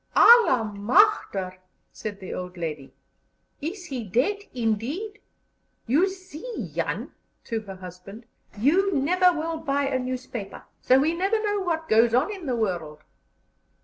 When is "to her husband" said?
7.43-8.25